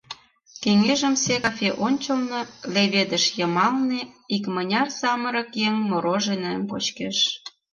Кеҥежымсе 0.63 1.35
кафе 1.45 1.69
ончылно, 1.85 2.39
леведыш 2.73 3.25
йымалне, 3.37 4.01
икмыняр 4.35 4.87
самырык 4.99 5.49
еҥ 5.67 5.75
мороженыйым 5.89 6.63
кочкеш. 6.71 7.17